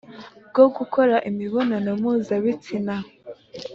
[0.49, 2.95] Bwo gukora imibonano mpuzabitsina